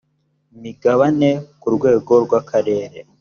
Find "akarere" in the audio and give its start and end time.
2.41-2.97